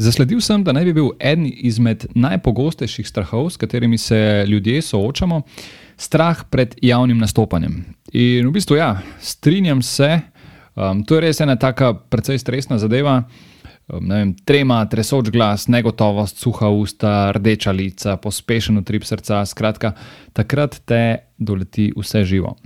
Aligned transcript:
Zasledil 0.00 0.40
sem, 0.40 0.62
da 0.64 0.72
naj 0.72 0.86
bi 0.88 0.92
bil 0.96 1.10
eden 1.20 1.44
izmed 1.44 2.06
najpogostejših 2.16 3.08
strahov, 3.08 3.50
s 3.52 3.60
katerimi 3.60 3.98
se 3.98 4.44
ljudje 4.48 4.80
soočamo, 4.82 5.42
strah 5.96 6.40
pred 6.50 6.74
javnim 6.82 7.18
nastopanjem. 7.20 7.82
In 8.12 8.48
v 8.48 8.52
bistvu, 8.54 8.78
ja, 8.80 9.02
strinjam 9.20 9.82
se, 9.82 10.20
um, 10.72 11.04
to 11.04 11.18
je 11.18 11.26
res 11.26 11.40
ena 11.44 11.58
taka 11.60 11.92
precej 11.94 12.40
stresna 12.40 12.78
zadeva. 12.80 13.18
Um, 13.92 14.08
vem, 14.08 14.32
trema, 14.44 14.80
tresoč 14.88 15.28
glas, 15.34 15.68
negotovost, 15.68 16.40
suha 16.40 16.72
usta, 16.72 17.14
rdeča 17.36 17.76
lica, 17.76 18.16
pospešen 18.16 18.80
utrip 18.80 19.04
srca, 19.04 19.44
skratka, 19.44 19.92
takrat 20.32 20.80
te 20.88 21.02
doleti 21.36 21.90
vse 21.96 22.24
živo. 22.24 22.56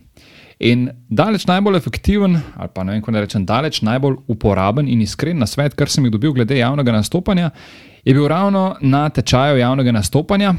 In 0.61 0.87
daleč 1.11 1.47
najbolj 1.51 1.77
efektiven, 1.77 2.39
ali 2.57 2.71
pa 2.75 2.85
ne 2.85 2.95
vem, 2.95 3.03
kako 3.03 3.19
rečem, 3.19 3.47
daleč 3.47 3.81
najbolj 3.83 4.21
uporaben 4.31 4.89
in 4.89 5.03
iskren 5.03 5.39
na 5.43 5.49
svet, 5.51 5.75
kar 5.75 5.91
sem 5.91 6.05
jih 6.07 6.15
dobil 6.15 6.33
glede 6.37 6.59
javnega 6.59 6.95
nastopanja, 6.95 7.51
je 8.05 8.15
bil 8.15 8.29
ravno 8.29 8.77
na 8.81 9.09
tečaju 9.11 9.59
javnega 9.59 9.93
nastopanja 9.93 10.55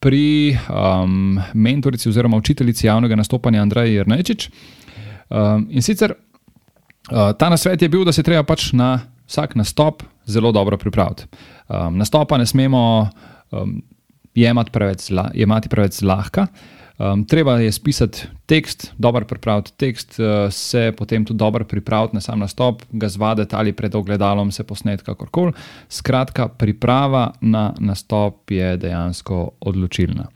pri 0.00 0.56
um, 0.68 1.40
mentorici 1.54 2.08
oziroma 2.08 2.36
učiteljici 2.36 2.86
javnega 2.86 3.16
nastopanja 3.16 3.62
Andreji 3.62 3.98
Jrnečič. 3.98 4.50
Um, 5.30 5.66
in 5.70 5.82
sicer 5.82 6.14
uh, 6.14 7.32
ta 7.38 7.50
nasvet 7.50 7.82
je 7.82 7.88
bil, 7.88 8.04
da 8.04 8.12
se 8.12 8.22
treba 8.22 8.42
pač 8.46 8.70
na 8.72 9.00
vsak 9.28 9.54
nastop 9.54 10.02
zelo 10.26 10.52
dobro 10.52 10.78
pripraviti. 10.78 11.26
Um, 11.68 11.98
nastopa 11.98 12.38
ne 12.38 12.46
smemo 12.46 13.10
um, 13.50 13.82
jemati 14.34 14.70
preveč, 14.70 15.10
jemati 15.34 15.68
preveč 15.68 16.00
zlahka. 16.00 16.46
Um, 17.00 17.24
treba 17.24 17.56
je 17.58 17.72
spisati 17.72 18.26
tekst, 18.46 18.92
dobro 18.98 19.24
pripraviti 19.24 19.72
tekst, 19.76 20.18
uh, 20.18 20.52
se 20.52 20.92
potem 20.96 21.24
tudi 21.24 21.38
dobro 21.38 21.64
pripraviti 21.64 22.14
na 22.16 22.20
sam 22.20 22.38
nastop, 22.38 22.82
ga 22.92 23.08
zvaditi 23.08 23.56
ali 23.56 23.72
pred 23.72 23.94
ogledalom, 23.94 24.50
se 24.52 24.64
posneti 24.64 25.04
kakorkoli. 25.04 25.52
Skratka, 25.88 26.48
priprava 26.48 27.32
na 27.40 27.72
nastop 27.78 28.50
je 28.50 28.76
dejansko 28.76 29.50
odločilna. 29.60 30.26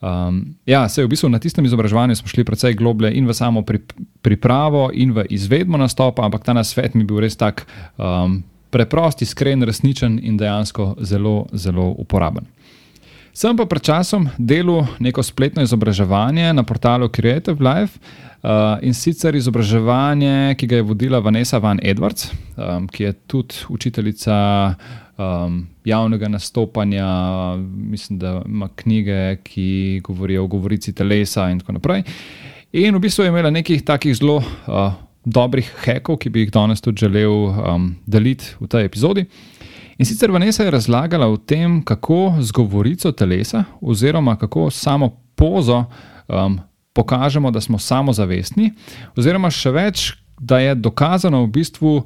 Um, 0.00 0.54
ja, 0.66 0.88
se 0.88 1.04
v 1.04 1.08
bistvu 1.08 1.28
na 1.28 1.38
tistem 1.38 1.64
izobraževanju 1.64 2.16
smo 2.16 2.28
šli 2.28 2.44
precej 2.44 2.74
globlje 2.74 3.12
in 3.12 3.26
v 3.26 3.34
samo 3.34 3.62
pri, 3.62 3.78
pripravo, 4.22 4.90
in 4.94 5.12
v 5.12 5.26
izvedbo 5.30 5.76
nastopa, 5.76 6.24
ampak 6.24 6.44
ta 6.44 6.52
nasvet 6.52 6.94
mi 6.94 7.04
je 7.04 7.06
bil 7.06 7.20
res 7.20 7.36
tak 7.36 7.66
um, 7.98 8.40
preprost, 8.70 9.22
iskren, 9.22 9.62
resničen 9.62 10.16
in 10.22 10.40
dejansko 10.40 10.94
zelo, 11.04 11.46
zelo 11.52 11.92
uporaben. 11.98 12.48
Sem 13.32 13.56
pa 13.56 13.64
pred 13.64 13.80
časom 13.80 14.26
delal 14.36 14.84
neko 15.00 15.22
spletno 15.24 15.62
izobraževanje 15.64 16.52
na 16.52 16.62
portalu 16.68 17.08
Creative 17.08 17.56
Life 17.64 17.96
uh, 18.44 18.76
in 18.84 18.92
sicer 18.92 19.32
izobraževanje, 19.34 20.52
ki 20.60 20.66
ga 20.68 20.76
je 20.76 20.84
vodila 20.84 21.20
Vanessa 21.24 21.56
Van 21.58 21.80
Edwards, 21.80 22.28
um, 22.56 22.84
ki 22.92 23.06
je 23.06 23.12
tudi 23.32 23.64
učiteljica 23.72 24.36
um, 25.16 25.62
javnega 25.84 26.28
nastopanja, 26.28 27.08
mislim, 27.56 28.18
da 28.18 28.42
ima 28.46 28.68
knjige, 28.68 29.36
ki 29.48 30.02
govorijo 30.04 30.44
o 30.44 30.52
govorici 30.52 30.92
telesa 30.92 31.48
in 31.50 31.64
tako 31.64 31.78
naprej. 31.80 32.04
In 32.72 32.94
v 32.94 33.00
bistvu 33.00 33.24
je 33.24 33.32
imela 33.32 33.50
nekih 33.50 33.80
takih 33.84 34.16
zelo 34.16 34.42
uh, 34.42 34.92
dobrih 35.24 35.72
hekov, 35.86 36.20
ki 36.20 36.28
bi 36.28 36.44
jih 36.44 36.52
danes 36.52 36.84
tudi 36.84 37.06
želel 37.06 37.48
um, 37.48 37.94
deliti 38.06 38.52
v 38.60 38.68
tej 38.68 38.92
epizodi. 38.92 39.24
In 39.98 40.06
sicer 40.06 40.30
Vanessa 40.30 40.64
je 40.64 40.70
razlagala 40.70 41.26
o 41.28 41.36
tem, 41.36 41.82
kako 41.84 42.34
z 42.40 42.50
govorico 42.52 43.12
telesa, 43.12 43.64
oziroma 43.80 44.36
kako 44.36 44.70
samo 44.70 45.10
pozo 45.34 45.84
um, 46.28 46.58
pokažemo, 46.92 47.50
da 47.50 47.60
smo 47.60 47.78
samozavestni, 47.78 48.72
oziroma 49.16 49.50
še 49.50 49.70
več, 49.70 50.12
da 50.40 50.58
je 50.58 50.74
dokazano 50.74 51.44
v 51.44 51.50
bistvu, 51.52 51.96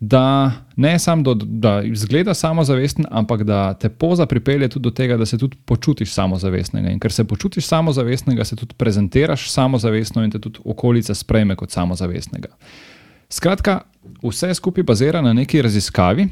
da 0.00 0.52
ne 0.76 0.98
samo, 0.98 1.22
do, 1.22 1.34
da 1.34 1.80
izgleda 1.82 2.34
samozavesten, 2.34 3.06
ampak 3.10 3.42
da 3.42 3.74
te 3.74 3.88
poza 3.88 4.26
pripelje 4.26 4.68
tudi 4.68 4.84
do 4.84 4.90
tega, 4.90 5.16
da 5.16 5.26
se 5.26 5.38
tudi 5.38 5.56
počutiš 5.64 6.12
samozavestnega. 6.14 6.90
In 6.90 7.00
ker 7.02 7.12
se 7.12 7.24
počutiš 7.24 7.66
samozavestnega, 7.66 8.44
se 8.44 8.56
tudi 8.56 8.76
prezentiraš 8.78 9.50
samozavestno 9.50 10.22
in 10.24 10.30
te 10.30 10.38
tudi 10.38 10.62
okolica 10.64 11.14
sprejme 11.14 11.56
kot 11.56 11.74
samozavestnega. 11.74 12.52
Skratka, 13.28 13.80
vse 14.22 14.54
skupaj 14.54 14.86
bazira 14.86 15.22
na 15.22 15.32
neki 15.32 15.62
raziskavi, 15.62 16.28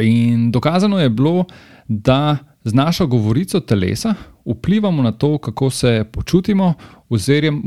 In 0.00 0.50
dokazano 0.50 0.98
je 0.98 1.08
bilo, 1.08 1.44
da 1.88 2.36
z 2.64 2.74
našo 2.74 3.06
govorico 3.06 3.60
telesa 3.60 4.14
vplivamo 4.44 5.02
na 5.02 5.12
to, 5.12 5.38
kako 5.38 5.70
se 5.70 6.04
počutimo, 6.12 6.74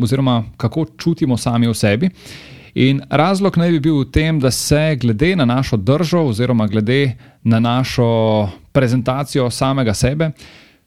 oziroma 0.01 0.43
kako 0.57 0.85
čutimo 0.97 1.37
sami 1.37 1.67
v 1.67 1.73
sebi. 1.73 2.09
In 2.75 3.01
razlog 3.09 3.57
naj 3.57 3.71
bi 3.71 3.79
bil 3.79 3.99
v 3.99 4.09
tem, 4.11 4.39
da 4.39 4.51
se 4.51 4.95
glede 4.95 5.35
na 5.35 5.45
našo 5.45 5.77
držo, 5.77 6.23
oziroma 6.25 6.67
glede 6.67 7.17
na 7.43 7.59
našo 7.59 8.49
prezentacijo 8.71 9.49
samega 9.49 9.93
sebe, 9.93 10.31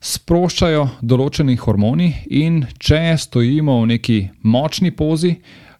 sproščajo 0.00 0.88
določeni 1.02 1.56
hormoni, 1.56 2.12
in 2.26 2.64
če 2.78 3.16
stojimo 3.18 3.80
v 3.82 3.86
neki 3.94 4.18
močni 4.42 4.90
pozi, 4.90 5.36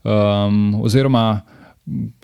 um, 0.06 0.76
oziroma 0.82 1.42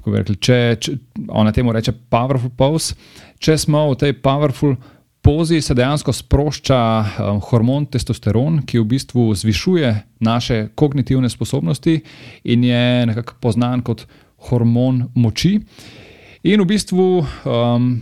rekli, 0.07 0.37
če, 0.37 0.59
če 0.81 0.97
ona 1.29 1.53
temu 1.55 1.73
reče 1.75 1.95
powerful 2.11 2.51
pose, 2.59 2.97
če 3.43 3.57
smo 3.61 3.89
v 3.93 4.01
tej 4.01 4.17
powerful 4.23 4.77
pozi, 5.23 5.61
se 5.63 5.75
dejansko 5.79 6.13
sprošča 6.13 6.79
um, 6.79 7.41
hormon 7.47 7.87
testosteron, 7.87 8.61
ki 8.67 8.81
v 8.83 8.89
bistvu 8.95 9.29
zvišuje 9.39 9.93
naše 10.27 10.67
kognitivne 10.75 11.31
sposobnosti 11.31 12.01
in 12.43 12.65
je 12.67 13.07
nekako 13.07 13.39
poznan 13.41 13.85
kot 13.87 14.07
hormon 14.49 15.07
moči. 15.15 15.61
In 16.43 16.65
v 16.65 16.67
bistvu 16.67 17.09
um, 17.23 17.93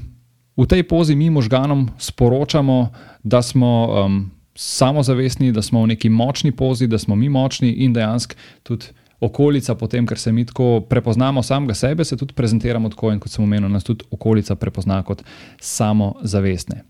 v 0.57 0.67
tej 0.69 0.87
pozi 0.89 1.17
mi 1.17 1.31
možganom 1.31 1.89
sporočamo, 1.99 2.89
da 3.23 3.43
smo. 3.43 3.73
Um, 4.05 4.21
Samozavestni, 4.61 5.55
da 5.57 5.63
smo 5.63 5.81
v 5.87 5.95
neki 5.95 6.11
močni 6.13 6.51
pozi, 6.53 6.85
da 6.91 6.99
smo 6.99 7.15
mi 7.17 7.31
močni, 7.33 7.71
in 7.81 7.95
dejansko 7.97 8.35
tudi 8.67 8.91
okolica, 9.21 9.75
potem, 9.75 10.07
ker 10.07 10.19
se 10.19 10.33
mi 10.33 10.45
tako 10.49 10.81
prepoznamo 10.89 11.43
samega 11.43 11.75
sebe, 11.75 12.05
se 12.05 12.17
tudi 12.17 12.35
prezentiramo 12.35 12.89
tako, 12.89 13.13
in 13.13 13.21
kot 13.21 13.33
sem 13.33 13.45
omenil, 13.45 13.69
nas 13.69 13.85
tudi 13.85 14.07
okolica 14.11 14.57
prepozna 14.57 15.03
kot 15.05 15.23
samozavestne. 15.61 16.83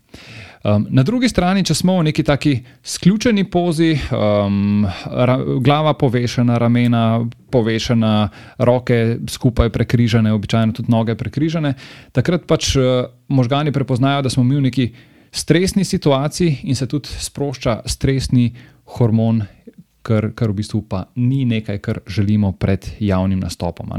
Um, 0.63 0.85
na 0.93 1.03
drugi 1.03 1.29
strani, 1.29 1.63
če 1.65 1.73
smo 1.73 1.97
v 1.97 2.05
neki 2.11 2.23
taki 2.23 2.51
sključeni 2.85 3.47
pozi, 3.49 3.95
um, 4.13 4.85
ra, 5.09 5.39
glava 5.59 5.95
povešena, 5.97 6.59
ramena 6.61 7.05
povešena, 7.51 8.13
roke 8.61 9.17
skupaj 9.27 9.71
prekrižene, 9.73 10.33
običajno 10.33 10.77
tudi 10.77 10.93
noge 10.93 11.15
prekrižene, 11.17 11.73
takrat 12.13 12.45
pač 12.47 12.75
uh, 12.77 13.09
možgani 13.27 13.73
prepoznajo, 13.73 14.21
da 14.21 14.29
smo 14.29 14.45
mi 14.45 14.59
v 14.59 14.67
neki 14.69 14.91
stresni 15.31 15.83
situaciji 15.83 16.59
in 16.63 16.75
se 16.75 16.87
tudi 16.87 17.09
sprošča 17.09 17.81
stresni 17.85 18.51
hormon 18.85 19.41
kar, 20.01 20.31
kar 20.35 20.51
v 20.51 20.59
bistvu 20.61 20.83
pa 20.89 21.05
ni 21.15 21.45
nekaj, 21.45 21.79
kar 21.81 21.99
želimo 22.07 22.51
pred 22.51 22.87
javnim 22.99 23.39
nastopom. 23.39 23.91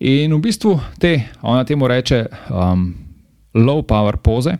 In 0.00 0.34
v 0.34 0.40
bistvu 0.40 0.76
te, 1.00 1.16
ona 1.42 1.64
temu 1.64 1.88
reče, 1.88 2.26
um, 2.50 2.88
low 3.56 3.82
power 3.82 4.16
poze, 4.16 4.58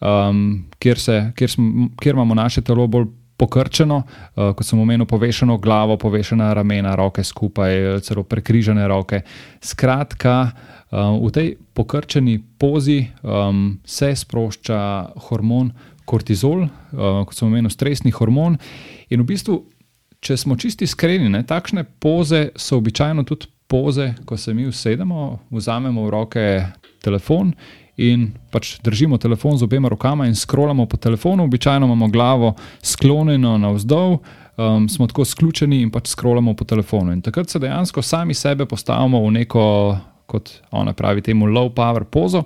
um, 0.00 0.64
kjer, 0.78 0.98
se, 0.98 1.16
kjer, 1.36 1.50
smo, 1.50 1.88
kjer 2.00 2.14
imamo 2.14 2.34
naše 2.34 2.62
telo 2.64 2.86
bolj 2.86 3.10
pokrčeno, 3.36 4.02
uh, 4.02 4.52
kot 4.56 4.66
sem 4.66 4.80
omenil, 4.80 5.06
povešeno 5.08 5.58
glavo, 5.58 5.96
povešena 6.00 6.52
ramena, 6.56 6.94
roke 6.96 7.24
skupaj, 7.24 8.00
celo 8.04 8.24
prekrižene 8.24 8.88
roke. 8.88 9.22
Skratka, 9.60 10.50
um, 10.90 11.20
v 11.26 11.32
tej 11.32 11.54
pokrčeni 11.76 12.38
pozi 12.58 13.02
um, 13.22 13.78
se 13.84 14.14
sprošča 14.16 14.80
hormon 15.28 15.72
kortizol, 16.10 16.66
uh, 16.66 17.22
kot 17.28 17.36
sem 17.36 17.46
omenil, 17.48 17.70
stresni 17.70 18.10
hormon. 18.14 18.58
In 19.10 19.22
v 19.22 19.28
bistvu, 19.30 19.60
če 20.20 20.36
smo 20.40 20.58
čisti 20.60 20.88
iskreni, 20.88 21.30
ne, 21.32 21.44
takšne 21.46 21.86
poze 22.02 22.50
so 22.58 22.80
običajno 22.80 23.24
tudi 23.28 23.48
poze, 23.70 24.14
ko 24.26 24.36
se 24.36 24.54
mi 24.54 24.66
usedemo, 24.66 25.38
vzamemo 25.54 26.04
v 26.04 26.10
roke 26.10 26.46
telefon 27.02 27.54
in 28.00 28.30
pač 28.50 28.78
držimo 28.82 29.18
telefon 29.20 29.58
z 29.60 29.68
obema 29.68 29.88
rokama 29.88 30.26
in 30.26 30.34
scrollamo 30.34 30.86
po 30.86 30.96
telefonu. 30.96 31.44
Običajno 31.44 31.86
imamo 31.86 32.08
glavo 32.08 32.54
sklonjeno 32.82 33.58
navzdol, 33.58 34.18
um, 34.56 34.88
smo 34.88 35.06
tako 35.06 35.24
sključeni 35.24 35.82
in 35.82 35.90
pač 35.90 36.08
scrollamo 36.08 36.54
po 36.56 36.64
telefonu. 36.64 37.12
In 37.12 37.22
takrat 37.22 37.50
se 37.50 37.58
dejansko 37.58 38.02
sami 38.02 38.34
sebe 38.34 38.66
postavimo 38.66 39.22
v 39.26 39.30
neko, 39.38 39.64
kot 40.26 40.50
ona 40.70 40.92
pravi, 40.92 41.22
temu 41.22 41.46
low 41.46 41.70
power 41.74 42.04
pozo. 42.04 42.44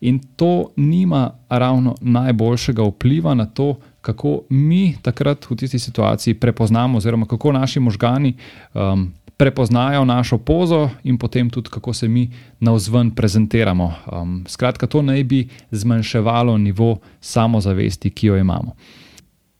In 0.00 0.20
to 0.36 0.70
nima 0.76 1.30
ravno 1.48 1.94
najboljšega 2.00 2.82
vpliva 2.82 3.34
na 3.34 3.46
to, 3.46 3.76
kako 4.00 4.40
mi 4.48 4.96
takrat 5.02 5.50
v 5.50 5.56
tisti 5.56 5.78
situaciji 5.78 6.34
prepoznamo, 6.34 6.98
oziroma 6.98 7.26
kako 7.26 7.52
naši 7.52 7.80
možgani 7.80 8.34
um, 8.74 9.12
prepoznajo 9.36 10.04
našo 10.04 10.38
pozo 10.38 10.88
in 11.02 11.18
potem 11.18 11.50
tudi, 11.50 11.68
kako 11.72 11.92
se 11.92 12.08
mi 12.08 12.30
na 12.60 12.72
vzven 12.72 13.10
prezentiramo. 13.10 13.94
Um, 14.12 14.44
skratka, 14.48 14.86
to 14.86 15.02
naj 15.02 15.24
bi 15.24 15.48
zmanjševalo 15.70 16.58
nivo 16.58 16.98
samozavesti, 17.20 18.10
ki 18.10 18.26
jo 18.26 18.36
imamo. 18.36 18.76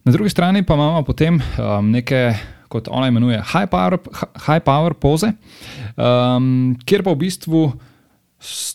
Na 0.05 0.13
drugi 0.13 0.31
strani 0.31 0.63
pa 0.63 0.75
imamo 0.75 1.03
potem 1.03 1.41
um, 1.41 1.91
neke, 1.91 2.35
kot 2.69 2.89
ona 2.89 3.09
imenuje, 3.09 3.43
high 3.53 3.71
power, 3.71 3.99
high 4.47 4.65
power 4.65 4.95
poze, 4.95 5.33
um, 5.97 6.77
kjer 6.85 7.05
pa 7.05 7.13
v 7.13 7.17
bistvu 7.17 7.73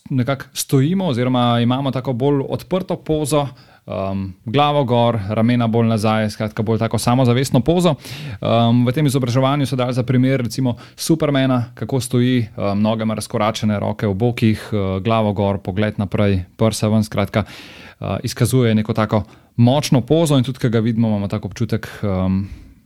nekako 0.09 0.45
stojimo, 0.53 1.07
oziroma 1.07 1.59
imamo 1.59 1.91
tako 1.91 2.13
bolj 2.13 2.41
odprto 2.49 2.95
pozo 2.95 3.47
um, 3.85 4.33
glavo 4.45 4.83
gor, 4.83 5.19
ramena 5.29 5.67
bolj 5.67 5.87
nazaj, 5.87 6.29
skratka, 6.29 6.63
bolj 6.63 6.79
tako 6.79 6.97
samozavestno 6.97 7.59
pozo. 7.59 7.95
Um, 8.41 8.85
v 8.85 8.93
tem 8.93 9.05
izobraževanju 9.05 9.65
so 9.65 9.75
dali 9.75 9.93
za 9.93 10.03
primer, 10.03 10.41
recimo, 10.41 10.75
Supermana, 10.95 11.71
kako 11.75 11.99
stoji, 11.99 12.47
um, 12.57 12.81
noge 12.81 13.03
ima 13.03 13.13
razkoračene, 13.13 13.79
roke 13.79 14.07
v 14.07 14.13
bokih, 14.13 14.69
uh, 14.71 14.99
glavo 15.03 15.33
gor, 15.33 15.61
pogled 15.61 15.99
naprej, 15.99 16.43
prsa 16.57 16.89
ven, 16.89 17.03
skratka, 17.03 17.45
uh, 17.45 18.17
izkazuje 18.23 18.75
neko 18.75 18.93
tako 18.93 19.23
močno 19.55 20.01
pozo 20.01 20.37
in 20.37 20.43
tudi, 20.43 20.59
ki 20.59 20.69
ga 20.69 20.79
vidimo, 20.79 21.07
imamo 21.07 21.27
tako 21.27 21.47
občutek 21.47 21.87
um, 22.03 22.45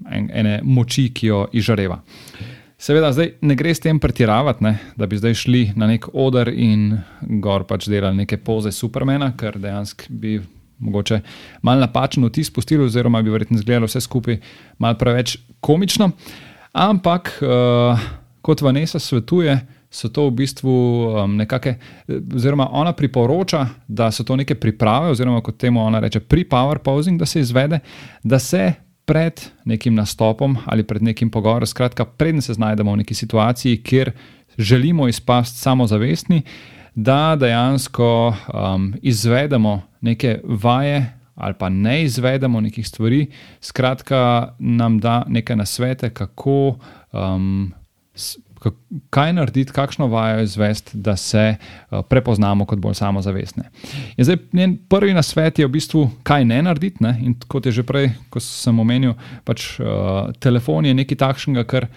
en, 0.10 0.30
ene 0.34 0.60
moči, 0.64 1.10
ki 1.14 1.28
jo 1.28 1.46
izžareva. 1.52 2.02
Seveda, 2.80 3.10
zdaj 3.12 3.34
ne 3.44 3.56
gre 3.60 3.74
s 3.76 3.82
tem 3.84 3.98
pretiravati, 4.00 4.64
ne, 4.64 4.78
da 4.96 5.08
bi 5.08 5.18
zdaj 5.20 5.34
šli 5.42 5.64
na 5.76 5.90
nek 5.90 6.06
oder 6.14 6.48
in 6.48 6.94
gor 7.44 7.66
pač 7.68 7.90
delali 7.92 8.22
neke 8.22 8.38
poze 8.40 8.72
Supermana, 8.72 9.34
ker 9.36 9.58
dejansko 9.60 10.08
bi 10.10 10.38
mogoče 10.80 11.20
malo 11.68 11.84
napačen 11.84 12.24
vtis 12.24 12.48
pustili, 12.56 12.86
oziroma 12.88 13.20
bi 13.22 13.34
verjetno 13.36 13.60
izgledalo 13.60 13.90
vse 13.90 14.00
skupaj 14.02 14.40
malo 14.78 14.96
preveč 14.96 15.36
komično. 15.60 16.12
Ampak, 16.72 17.34
uh, 17.44 18.00
kot 18.42 18.64
Vanessa 18.64 19.00
svetuje, 19.00 19.60
so 19.92 20.08
to 20.08 20.30
v 20.30 20.38
bistvu 20.40 20.72
um, 20.72 21.36
nekakšne, 21.36 21.76
oziroma 22.36 22.70
ona 22.72 22.94
priporoča, 22.96 23.66
da 23.88 24.08
so 24.12 24.24
to 24.24 24.40
neke 24.40 24.56
priprave, 24.56 25.12
oziroma 25.12 25.42
kot 25.44 25.58
temu 25.60 25.84
ona 25.84 26.00
reče, 26.00 26.24
pre-power 26.24 26.80
posing, 26.80 27.20
da 27.20 27.26
se 27.26 27.44
izvede, 27.44 27.80
da 28.24 28.40
se 28.40 28.70
pred 29.10 29.42
nekim 29.66 29.96
nastopom 29.98 30.58
ali 30.66 30.84
pred 30.84 31.02
nekim 31.02 31.32
pogovorom, 31.34 31.66
skratka, 31.66 32.06
predtem 32.06 32.42
se 32.42 32.54
znajdemo 32.54 32.94
v 32.94 33.02
neki 33.02 33.14
situaciji, 33.14 33.82
kjer 33.84 34.12
želimo 34.58 35.08
izpasti 35.08 35.60
samozavestni, 35.60 36.42
da 36.96 37.36
dejansko 37.40 38.36
um, 38.54 38.94
izvedemo 39.02 39.82
neke 40.02 40.40
vaje 40.44 41.20
ali 41.40 41.54
pa 41.60 41.70
ne 41.70 42.04
izvedemo 42.04 42.62
nekih 42.62 42.88
stvari, 42.88 43.28
skratka, 43.62 44.54
nam 44.60 45.00
da 45.00 45.24
neke 45.28 45.56
nasvete, 45.56 46.10
kako, 46.10 46.76
um, 47.14 47.72
kaj 49.10 49.34
narediti, 49.34 49.74
kakšno 49.76 50.08
vajo 50.08 50.44
izvesti, 50.44 50.98
da 50.98 51.16
se 51.18 51.56
uh, 51.56 52.02
prepoznamo 52.10 52.66
kot 52.66 52.80
bolj 52.80 52.98
samozavestne. 53.00 53.70
In 54.18 54.26
zdaj, 54.26 54.38
njen 54.54 54.78
prvi 54.90 55.14
nasvet 55.14 55.60
je 55.60 55.68
v 55.68 55.74
bistvu, 55.78 56.06
kaj 56.24 56.46
ne 56.46 56.62
narediti. 56.62 57.04
Ne? 57.04 57.16
In 57.24 57.36
kot 57.48 57.66
je 57.66 57.72
že 57.80 57.84
prej, 57.84 58.12
ko 58.30 58.42
sem 58.44 58.80
omenil, 58.80 59.16
pač 59.48 59.72
uh, 59.80 60.32
telefon 60.40 60.86
je 60.86 60.94
nekaj 60.94 61.22
takšnega, 61.24 61.66
kar 61.70 61.90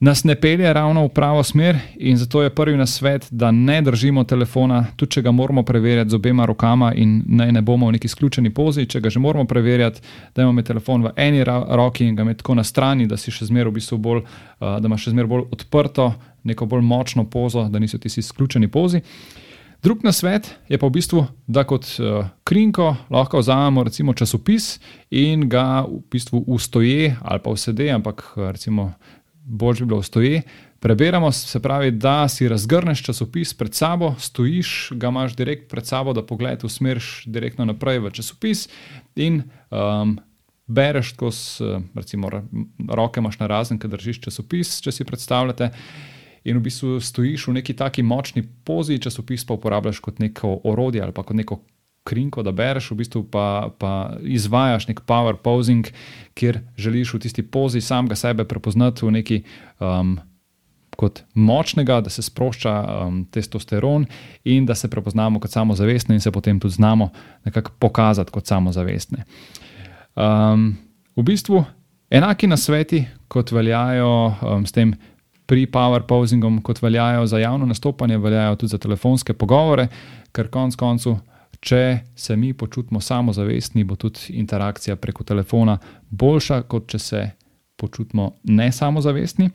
nas 0.00 0.24
ne 0.24 0.34
pelje 0.34 0.72
ravno 0.72 1.04
v 1.04 1.08
pravo 1.08 1.42
smer, 1.42 1.78
in 1.96 2.16
zato 2.16 2.42
je 2.42 2.54
prvi 2.54 2.76
nasvet, 2.76 3.28
da 3.30 3.50
ne 3.50 3.82
držimo 3.82 4.24
telefona, 4.24 4.84
tudi 4.96 5.12
če 5.12 5.22
ga 5.22 5.32
moramo 5.32 5.62
preverjati 5.62 6.10
z 6.10 6.14
obema 6.14 6.46
rokama, 6.46 6.92
in 6.94 7.22
naj 7.26 7.52
ne 7.52 7.62
bomo 7.62 7.88
v 7.88 7.96
neki 7.96 8.06
izključeni 8.06 8.52
pozi. 8.54 8.86
Če 8.86 9.00
ga 9.00 9.10
že 9.10 9.20
moramo 9.20 9.44
preverjati, 9.48 10.00
da 10.34 10.42
imamo 10.42 10.62
telefon 10.62 11.08
v 11.08 11.14
eni 11.16 11.44
roki 11.44 12.04
in 12.04 12.14
ga 12.16 12.22
imamo 12.22 12.36
tako 12.36 12.54
na 12.54 12.64
strani, 12.64 13.06
da 13.06 13.16
si 13.16 13.32
še 13.32 13.48
zmeraj 13.48 13.70
v 13.70 13.78
bistvu 13.80 13.98
bolj, 13.98 14.20
uh, 14.20 14.76
da 14.80 14.84
imaš 14.84 15.08
še 15.08 15.16
zmeraj 15.16 15.32
bolj 15.32 15.48
odprto, 15.56 16.12
neko 16.44 16.66
bolj 16.66 16.84
močno 16.84 17.24
pozo, 17.24 17.64
da 17.68 17.78
niso 17.78 17.98
ti 17.98 18.12
izključeni 18.12 18.68
pozi. 18.68 19.00
Drug 19.82 20.04
nasvet 20.04 20.48
je 20.68 20.78
pa 20.78 20.88
v 20.88 20.96
bistvu, 20.96 21.24
da 21.46 21.64
kot 21.64 21.88
uh, 22.00 22.28
krinko 22.44 22.96
lahko 23.10 23.38
vzamemo 23.38 23.84
recimo 23.84 24.12
časopis 24.12 24.78
in 25.10 25.48
ga 25.48 25.84
v 25.88 26.00
bistvu 26.10 26.44
ustoje 26.46 27.16
ali 27.22 27.40
pa 27.40 27.52
vsede, 27.52 27.90
ampak 27.94 28.32
recimo 28.36 28.92
bolj 29.46 29.80
bi 29.80 29.86
bilo 29.86 30.02
stoji. 30.02 30.42
Preberemo, 30.80 31.32
se 31.32 31.62
pravi, 31.62 31.90
da 31.90 32.28
si 32.28 32.48
razgrneš 32.48 33.02
časopis 33.02 33.54
pred 33.54 33.74
sabo, 33.74 34.14
stojiš, 34.18 34.92
ga 34.94 35.08
imaš 35.08 35.36
direkt 35.36 35.70
pred 35.70 35.86
sabo, 35.86 36.12
da 36.12 36.26
pogled 36.26 36.64
usmeriš 36.64 37.24
direktno 37.26 37.64
naprej 37.64 37.98
v 37.98 38.10
časopis 38.10 38.68
in 39.16 39.42
um, 39.70 40.18
bereš 40.66 41.14
skozi, 41.14 41.64
recimo, 41.94 42.30
roke 42.88 43.20
imaš 43.20 43.38
na 43.38 43.46
razen, 43.46 43.78
ki 43.78 43.88
držiš 43.88 44.20
časopis, 44.26 44.80
če 44.82 44.92
si 44.92 45.06
predstavljate. 45.06 45.70
In 46.46 46.58
v 46.58 46.66
bistvu 46.66 47.00
stojiš 47.02 47.48
v 47.48 47.56
neki 47.58 47.74
taki 47.74 48.02
močni 48.02 48.42
pozi, 48.42 48.98
časopis 49.02 49.46
pa 49.46 49.54
uporabljaš 49.54 49.98
kot 50.02 50.18
neko 50.22 50.60
orodje 50.64 51.02
ali 51.02 51.14
pa 51.14 51.22
kot 51.22 51.36
neko 51.36 51.60
krinko, 52.06 52.44
da 52.46 52.54
bereš, 52.54 52.92
v 52.92 53.00
bistvu 53.02 53.24
pa, 53.30 53.72
pa 53.78 53.92
izvajaš 54.22 54.86
nek 54.90 55.02
power 55.08 55.36
posing, 55.42 55.88
kjer 56.38 56.60
želiš 56.78 57.16
v 57.16 57.22
tisti 57.26 57.42
pozi 57.42 57.82
samega 57.82 58.16
sebe 58.16 58.46
prepoznati 58.48 59.06
v 59.06 59.18
neki. 59.18 59.42
Um, 59.80 60.16
Kot 60.96 61.18
močnega, 61.36 61.98
da 62.00 62.08
se 62.08 62.22
sprošča 62.24 62.72
um, 62.72 63.18
testosteron 63.28 64.06
in 64.48 64.64
da 64.64 64.72
se 64.74 64.88
prepoznamo 64.88 65.36
kot 65.44 65.52
samozavestne, 65.52 66.16
in 66.16 66.22
se 66.24 66.30
potem 66.32 66.56
tudi 66.60 66.72
znamo 66.72 67.10
nekako 67.44 67.74
pokazati 67.78 68.32
kot 68.32 68.48
samozavestne. 68.48 69.26
Um, 70.16 70.78
v 71.16 71.22
bistvu 71.22 71.60
enaki 72.08 72.48
nasveti, 72.48 73.02
kot 73.28 73.52
veljajo 73.52 74.08
um, 74.40 74.64
s 74.64 74.72
tem 74.72 74.94
pri 75.46 75.66
power 75.68 76.06
posingom, 76.08 76.62
kot 76.62 76.80
veljajo 76.82 77.26
za 77.26 77.38
javno 77.38 77.66
nastopanje, 77.66 78.18
veljajo 78.18 78.56
tudi 78.56 78.70
za 78.70 78.78
telefonske 78.78 79.36
pogovore, 79.36 79.88
ker 80.32 80.48
konec 80.48 80.80
koncev 80.80 81.18
če 81.60 81.98
se 82.16 82.36
mi 82.36 82.52
počutimo 82.52 83.00
samozavestni, 83.00 83.84
bo 83.84 83.96
tudi 83.96 84.36
interakcija 84.40 84.96
preko 84.96 85.24
telefona 85.24 85.78
boljša, 86.10 86.62
kot 86.68 86.88
če 86.92 86.98
se 86.98 87.22
počutimo 87.76 88.32
ne 88.44 88.70
samozavestni. 88.72 89.50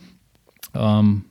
Um, 0.74 1.22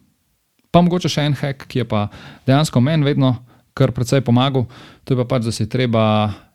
pa 0.71 0.83
mogoče 0.83 1.11
še 1.11 1.27
en 1.29 1.37
hack, 1.39 1.67
ki 1.71 1.83
je 1.83 1.89
pa 1.89 2.09
dejansko 2.47 2.81
meni 2.81 3.07
vedno 3.07 3.37
kar 3.75 3.95
precej 3.97 4.23
pomagal, 4.27 4.67
to 5.05 5.15
je 5.15 5.21
pa 5.23 5.27
pač, 5.29 5.47
da 5.47 5.55
se 5.55 5.65
je 5.65 5.73
treba 5.73 6.05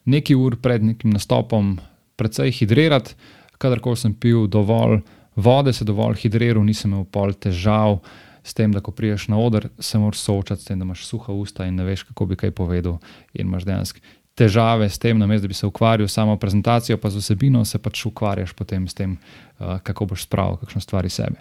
nekaj 0.06 0.38
ur 0.38 0.58
pred 0.62 0.84
nekim 0.84 1.14
nastopom 1.16 1.78
precej 2.20 2.52
hidrirati. 2.60 3.16
Kadarkoli 3.58 3.98
sem 3.98 4.14
pil 4.14 4.50
dovolj 4.52 5.00
vode, 5.36 5.74
se 5.74 5.88
dovolj 5.88 6.20
hidriral, 6.26 6.64
nisem 6.64 6.92
imel 6.92 7.08
pol 7.12 7.34
težav 7.34 8.02
s 8.46 8.54
tem, 8.54 8.72
da 8.72 8.80
ko 8.86 8.94
priješ 8.94 9.28
na 9.34 9.40
oder, 9.42 9.70
se 9.80 9.98
moraš 9.98 10.22
soočati 10.22 10.62
s 10.62 10.70
tem, 10.70 10.80
da 10.80 10.86
imaš 10.86 11.06
suha 11.10 11.34
usta 11.34 11.66
in 11.66 11.80
ne 11.82 11.88
veš, 11.88 12.04
kako 12.12 12.30
bi 12.30 12.38
kaj 12.38 12.54
povedal, 12.54 13.00
in 13.34 13.50
imaš 13.50 13.66
dejansko 13.66 14.00
težave 14.36 14.90
s 14.90 15.00
tem, 15.00 15.18
namesto 15.20 15.48
da 15.48 15.48
bi 15.48 15.54
se 15.58 15.68
ukvarjal 15.68 16.08
samo 16.08 16.36
prezentacijo, 16.38 16.98
pa 16.98 17.10
z 17.10 17.24
vsebino, 17.24 17.64
se 17.66 17.80
pač 17.80 18.06
ukvarjaš 18.06 18.54
potem 18.54 18.88
s 18.88 18.94
tem, 18.94 19.18
uh, 19.60 19.80
kako 19.84 20.12
boš 20.12 20.28
spravil 20.28 20.60
kakšno 20.60 20.82
stvar 20.84 21.06
iz 21.06 21.16
sebe. 21.16 21.40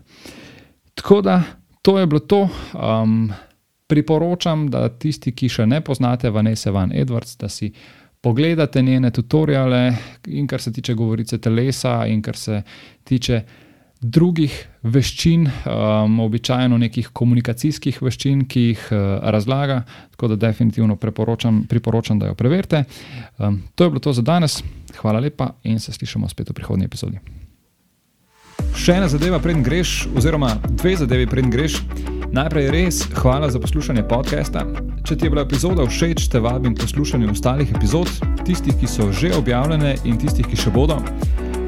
Tako 0.94 1.20
da 1.20 1.42
to 1.82 1.99
je 1.99 2.06
bilo 2.06 2.20
to. 2.20 2.49
Um, 2.73 3.32
priporočam, 3.87 4.68
da 4.70 4.88
tisti, 4.88 5.34
ki 5.37 5.49
še 5.49 5.66
ne 5.66 5.82
poznate 5.84 6.30
Vanessa 6.30 6.70
Van 6.70 6.92
Edwards, 6.92 7.37
da 7.37 7.49
si. 7.49 7.73
Pogledate 8.25 8.80
njene 8.82 9.11
tutoriale, 9.12 9.96
in 10.32 10.46
kar 10.49 10.62
se 10.62 10.73
tiče 10.73 10.94
govorice 10.96 11.38
telesa, 11.38 12.06
in 12.08 12.23
kar 12.25 12.37
se 12.37 12.62
tiče 13.04 13.42
drugih 14.04 14.52
veščin, 14.84 15.46
um, 15.49 16.18
običajno 16.20 16.76
nekih 16.78 17.08
komunikacijskih 17.16 18.02
veščin, 18.04 18.44
ki 18.50 18.64
jih 18.68 18.82
uh, 18.90 18.99
razlaga, 19.32 19.82
tako 20.12 20.34
da 20.34 20.40
definitivno 20.49 20.96
priporočam, 21.00 22.18
da 22.20 22.28
jo 22.28 22.34
preverite. 22.37 22.84
Um, 23.38 23.62
to 23.75 23.84
je 23.84 23.94
bilo 23.94 24.04
to 24.04 24.12
za 24.12 24.23
danes, 24.23 24.61
hvala 25.00 25.25
lepa 25.25 25.54
in 25.64 25.80
se 25.80 25.92
slišimo 25.92 26.28
spet 26.28 26.50
v 26.50 26.58
prihodnji 26.61 26.90
epizodi. 26.90 27.23
Še 28.75 28.99
ena 28.99 29.08
zadeva, 29.08 29.38
preden 29.42 29.62
greš, 29.64 30.04
oziroma 30.18 30.52
dve 30.66 30.96
zadevi, 30.99 31.26
preden 31.30 31.50
greš. 31.50 31.80
Najprej 32.34 32.70
res 32.75 33.00
hvala 33.20 33.46
za 33.50 33.61
poslušanje 33.62 34.02
podcasta. 34.11 34.64
Če 35.06 35.16
ti 35.16 35.28
je 35.28 35.30
bila 35.30 35.44
epizoda 35.46 35.87
všeč, 35.87 36.26
te 36.32 36.42
vabim 36.42 36.75
poslušati 36.75 37.30
ostalih 37.30 37.70
epizod, 37.70 38.11
tistih, 38.44 38.75
ki 38.80 38.90
so 38.90 39.12
že 39.14 39.30
objavljene 39.38 39.94
in 40.04 40.18
tistih, 40.18 40.49
ki 40.50 40.58
še 40.58 40.75
bodo. 40.75 40.99